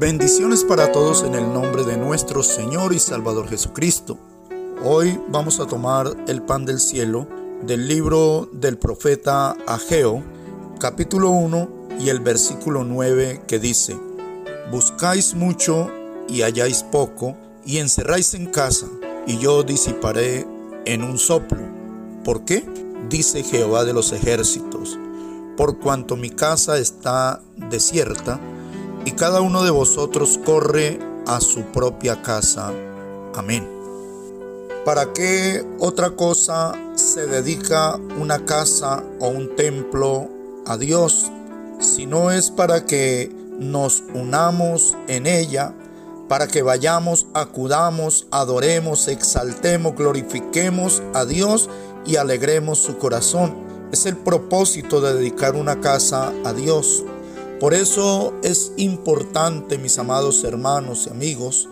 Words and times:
Bendiciones 0.00 0.62
para 0.62 0.92
todos 0.92 1.24
en 1.24 1.34
el 1.34 1.52
nombre 1.52 1.82
de 1.82 1.96
nuestro 1.96 2.44
Señor 2.44 2.94
y 2.94 3.00
Salvador 3.00 3.48
Jesucristo. 3.48 4.16
Hoy 4.84 5.20
vamos 5.28 5.58
a 5.58 5.66
tomar 5.66 6.06
el 6.28 6.40
pan 6.40 6.64
del 6.64 6.78
cielo 6.78 7.26
del 7.62 7.88
libro 7.88 8.48
del 8.52 8.78
profeta 8.78 9.56
Ageo, 9.66 10.22
capítulo 10.78 11.30
1 11.30 11.88
y 11.98 12.10
el 12.10 12.20
versículo 12.20 12.84
9 12.84 13.42
que 13.48 13.58
dice, 13.58 13.98
Buscáis 14.70 15.34
mucho 15.34 15.90
y 16.28 16.42
halláis 16.42 16.84
poco, 16.84 17.36
y 17.66 17.78
encerráis 17.78 18.34
en 18.34 18.46
casa, 18.46 18.86
y 19.26 19.38
yo 19.38 19.64
disiparé 19.64 20.46
en 20.84 21.02
un 21.02 21.18
soplo. 21.18 21.64
¿Por 22.22 22.44
qué? 22.44 22.64
Dice 23.10 23.42
Jehová 23.42 23.84
de 23.84 23.94
los 23.94 24.12
ejércitos, 24.12 24.96
por 25.56 25.80
cuanto 25.80 26.14
mi 26.14 26.30
casa 26.30 26.78
está 26.78 27.42
desierta, 27.56 28.38
y 29.08 29.12
cada 29.12 29.40
uno 29.40 29.64
de 29.64 29.70
vosotros 29.70 30.38
corre 30.44 30.98
a 31.26 31.40
su 31.40 31.62
propia 31.62 32.20
casa. 32.20 32.70
Amén. 33.34 33.66
¿Para 34.84 35.14
qué 35.14 35.64
otra 35.78 36.10
cosa 36.10 36.74
se 36.94 37.26
dedica 37.26 37.98
una 38.20 38.44
casa 38.44 39.02
o 39.18 39.28
un 39.28 39.56
templo 39.56 40.28
a 40.66 40.76
Dios 40.76 41.32
si 41.80 42.04
no 42.04 42.30
es 42.30 42.50
para 42.50 42.84
que 42.84 43.32
nos 43.58 44.02
unamos 44.12 44.94
en 45.06 45.26
ella, 45.26 45.72
para 46.28 46.46
que 46.46 46.60
vayamos, 46.60 47.28
acudamos, 47.32 48.26
adoremos, 48.30 49.08
exaltemos, 49.08 49.96
glorifiquemos 49.96 51.02
a 51.14 51.24
Dios 51.24 51.70
y 52.04 52.16
alegremos 52.16 52.78
su 52.78 52.98
corazón? 52.98 53.56
Es 53.90 54.04
el 54.04 54.18
propósito 54.18 55.00
de 55.00 55.14
dedicar 55.14 55.56
una 55.56 55.80
casa 55.80 56.30
a 56.44 56.52
Dios. 56.52 57.04
Por 57.60 57.74
eso 57.74 58.34
es 58.42 58.72
importante, 58.76 59.78
mis 59.78 59.98
amados 59.98 60.44
hermanos 60.44 61.06
y 61.06 61.10
amigos, 61.10 61.68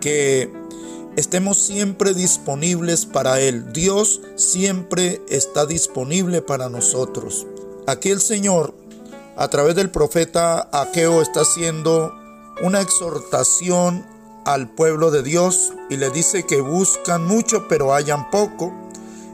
que 0.00 0.52
estemos 1.16 1.58
siempre 1.58 2.14
disponibles 2.14 3.06
para 3.06 3.40
Él. 3.40 3.72
Dios 3.72 4.20
siempre 4.34 5.22
está 5.28 5.66
disponible 5.66 6.42
para 6.42 6.68
nosotros. 6.68 7.46
Aquí 7.86 8.10
el 8.10 8.20
Señor, 8.20 8.74
a 9.36 9.48
través 9.48 9.76
del 9.76 9.90
profeta 9.90 10.68
Aqueo, 10.72 11.22
está 11.22 11.42
haciendo 11.42 12.12
una 12.62 12.80
exhortación 12.80 14.04
al 14.44 14.68
pueblo 14.68 15.12
de 15.12 15.22
Dios 15.22 15.72
y 15.90 15.96
le 15.96 16.10
dice 16.10 16.44
que 16.44 16.60
buscan 16.60 17.24
mucho 17.24 17.68
pero 17.68 17.92
hallan 17.92 18.30
poco 18.30 18.72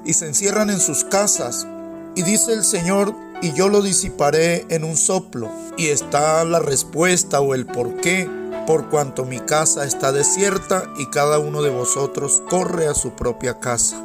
y 0.05 0.13
se 0.13 0.27
encierran 0.27 0.69
en 0.69 0.81
sus 0.81 1.05
casas. 1.05 1.67
Y 2.15 2.23
dice 2.23 2.53
el 2.53 2.65
Señor, 2.65 3.15
y 3.43 3.53
yo 3.53 3.69
lo 3.69 3.83
disiparé 3.83 4.67
en 4.69 4.85
un 4.85 4.97
soplo. 4.97 5.51
Y 5.77 5.89
está 5.89 6.45
la 6.45 6.59
respuesta 6.59 7.41
o 7.41 7.55
el 7.55 7.67
por 7.67 7.97
qué, 7.97 8.29
por 8.67 8.89
cuanto 8.89 9.25
mi 9.25 9.41
casa 9.41 9.85
está 9.85 10.13
desierta 10.13 10.85
y 10.99 11.07
cada 11.07 11.39
uno 11.39 11.63
de 11.63 11.71
vosotros 11.71 12.43
corre 12.49 12.89
a 12.89 12.95
su 12.95 13.13
propia 13.13 13.61
casa. 13.61 14.03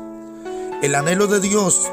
El 0.81 0.95
anhelo 0.95 1.27
de 1.27 1.39
Dios 1.39 1.89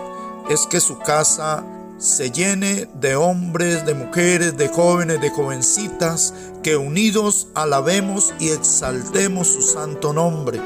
es 0.51 0.67
que 0.67 0.81
su 0.81 0.99
casa 0.99 1.65
se 1.99 2.31
llene 2.31 2.89
de 2.95 3.17
hombres, 3.17 3.85
de 3.85 3.95
mujeres, 3.95 4.57
de 4.57 4.69
jóvenes, 4.69 5.21
de 5.21 5.31
jovencitas, 5.31 6.33
que 6.63 6.77
unidos 6.77 7.49
alabemos 7.55 8.33
y 8.39 8.51
exaltemos 8.51 9.49
su 9.49 9.63
santo 9.63 10.13
nombre. 10.13 10.61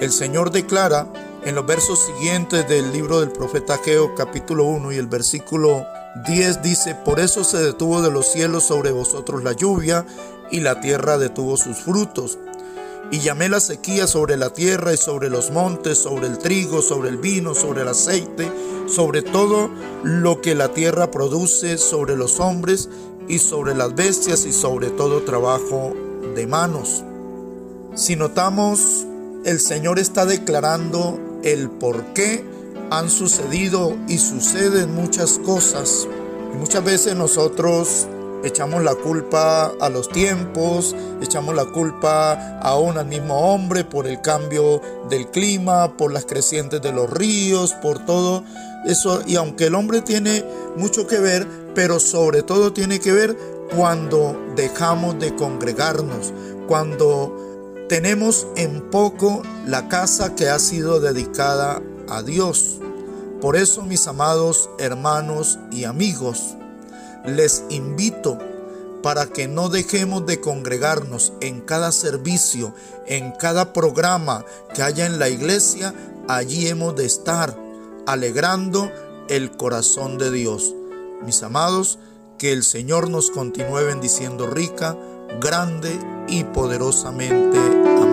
El 0.00 0.12
Señor 0.12 0.50
declara 0.50 1.10
en 1.44 1.54
los 1.54 1.66
versos 1.66 2.00
siguientes 2.00 2.68
del 2.68 2.92
libro 2.92 3.20
del 3.20 3.32
profeta 3.32 3.78
Geo 3.82 4.14
capítulo 4.14 4.64
1 4.64 4.92
y 4.92 4.96
el 4.96 5.06
versículo 5.06 5.86
10 6.14 6.62
dice, 6.62 6.94
por 6.94 7.18
eso 7.18 7.42
se 7.42 7.58
detuvo 7.58 8.00
de 8.00 8.10
los 8.10 8.30
cielos 8.30 8.64
sobre 8.64 8.92
vosotros 8.92 9.42
la 9.42 9.52
lluvia 9.52 10.06
y 10.50 10.60
la 10.60 10.80
tierra 10.80 11.18
detuvo 11.18 11.56
sus 11.56 11.78
frutos. 11.78 12.38
Y 13.10 13.18
llamé 13.18 13.48
la 13.48 13.60
sequía 13.60 14.06
sobre 14.06 14.36
la 14.36 14.50
tierra 14.50 14.92
y 14.92 14.96
sobre 14.96 15.28
los 15.28 15.50
montes, 15.50 15.98
sobre 15.98 16.28
el 16.28 16.38
trigo, 16.38 16.82
sobre 16.82 17.08
el 17.08 17.16
vino, 17.16 17.54
sobre 17.54 17.82
el 17.82 17.88
aceite, 17.88 18.50
sobre 18.86 19.22
todo 19.22 19.70
lo 20.04 20.40
que 20.40 20.54
la 20.54 20.68
tierra 20.68 21.10
produce, 21.10 21.78
sobre 21.78 22.16
los 22.16 22.38
hombres 22.38 22.88
y 23.28 23.38
sobre 23.40 23.74
las 23.74 23.94
bestias 23.94 24.46
y 24.46 24.52
sobre 24.52 24.90
todo 24.90 25.22
trabajo 25.22 25.92
de 26.34 26.46
manos. 26.46 27.02
Si 27.94 28.14
notamos, 28.14 29.04
el 29.44 29.60
Señor 29.60 29.98
está 29.98 30.26
declarando 30.26 31.18
el 31.42 31.70
por 31.70 32.04
qué 32.14 32.53
han 32.90 33.10
sucedido 33.10 33.96
y 34.08 34.18
suceden 34.18 34.94
muchas 34.94 35.38
cosas. 35.38 36.06
Y 36.52 36.56
muchas 36.56 36.84
veces 36.84 37.14
nosotros 37.16 38.06
echamos 38.44 38.82
la 38.82 38.94
culpa 38.94 39.72
a 39.80 39.88
los 39.88 40.08
tiempos, 40.08 40.94
echamos 41.22 41.54
la 41.54 41.64
culpa 41.64 42.58
aún 42.60 42.98
al 42.98 43.06
mismo 43.06 43.52
hombre 43.52 43.84
por 43.84 44.06
el 44.06 44.20
cambio 44.20 44.80
del 45.08 45.28
clima, 45.30 45.96
por 45.96 46.12
las 46.12 46.26
crecientes 46.26 46.82
de 46.82 46.92
los 46.92 47.10
ríos, 47.10 47.72
por 47.74 48.04
todo 48.04 48.44
eso. 48.86 49.22
Y 49.26 49.36
aunque 49.36 49.66
el 49.66 49.74
hombre 49.74 50.02
tiene 50.02 50.44
mucho 50.76 51.06
que 51.06 51.18
ver, 51.18 51.46
pero 51.74 51.98
sobre 51.98 52.42
todo 52.42 52.72
tiene 52.72 53.00
que 53.00 53.12
ver 53.12 53.36
cuando 53.74 54.38
dejamos 54.54 55.18
de 55.18 55.34
congregarnos, 55.34 56.32
cuando 56.68 57.34
tenemos 57.88 58.46
en 58.56 58.90
poco 58.90 59.42
la 59.66 59.88
casa 59.88 60.34
que 60.34 60.48
ha 60.48 60.58
sido 60.58 61.00
dedicada 61.00 61.82
a. 62.08 62.78
Por 63.40 63.56
eso, 63.56 63.82
mis 63.82 64.06
amados 64.06 64.70
hermanos 64.78 65.58
y 65.70 65.84
amigos, 65.84 66.54
les 67.26 67.64
invito 67.68 68.38
para 69.02 69.26
que 69.26 69.48
no 69.48 69.68
dejemos 69.68 70.24
de 70.24 70.40
congregarnos 70.40 71.34
en 71.42 71.60
cada 71.60 71.92
servicio, 71.92 72.74
en 73.06 73.32
cada 73.32 73.74
programa 73.74 74.44
que 74.74 74.82
haya 74.82 75.04
en 75.04 75.18
la 75.18 75.28
iglesia, 75.28 75.94
allí 76.26 76.68
hemos 76.68 76.96
de 76.96 77.04
estar 77.04 77.54
alegrando 78.06 78.90
el 79.28 79.50
corazón 79.50 80.16
de 80.16 80.30
Dios. 80.30 80.74
Mis 81.22 81.42
amados, 81.42 81.98
que 82.38 82.52
el 82.52 82.62
Señor 82.62 83.10
nos 83.10 83.30
continúe 83.30 83.84
bendiciendo 83.84 84.46
rica, 84.46 84.96
grande 85.40 85.98
y 86.26 86.44
poderosamente. 86.44 88.03